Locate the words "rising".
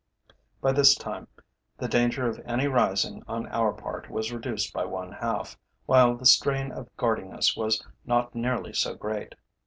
2.65-3.21